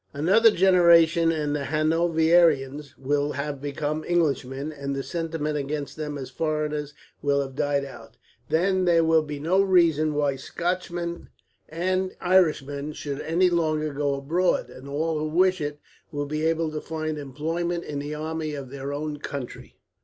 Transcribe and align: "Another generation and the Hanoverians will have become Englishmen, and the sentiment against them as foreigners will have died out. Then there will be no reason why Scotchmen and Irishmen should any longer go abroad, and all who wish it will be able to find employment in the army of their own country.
"Another 0.15 0.49
generation 0.49 1.31
and 1.31 1.55
the 1.55 1.65
Hanoverians 1.65 2.97
will 2.97 3.33
have 3.33 3.61
become 3.61 4.03
Englishmen, 4.07 4.71
and 4.71 4.95
the 4.95 5.03
sentiment 5.03 5.57
against 5.59 5.95
them 5.95 6.17
as 6.17 6.31
foreigners 6.31 6.95
will 7.21 7.39
have 7.39 7.53
died 7.53 7.85
out. 7.85 8.17
Then 8.49 8.85
there 8.85 9.03
will 9.03 9.21
be 9.21 9.37
no 9.39 9.61
reason 9.61 10.15
why 10.15 10.37
Scotchmen 10.37 11.29
and 11.69 12.15
Irishmen 12.19 12.93
should 12.93 13.21
any 13.21 13.51
longer 13.51 13.93
go 13.93 14.15
abroad, 14.15 14.71
and 14.71 14.89
all 14.89 15.19
who 15.19 15.27
wish 15.27 15.61
it 15.61 15.79
will 16.11 16.25
be 16.25 16.47
able 16.47 16.71
to 16.71 16.81
find 16.81 17.19
employment 17.19 17.83
in 17.83 17.99
the 17.99 18.15
army 18.15 18.55
of 18.55 18.71
their 18.71 18.91
own 18.91 19.19
country. 19.19 19.77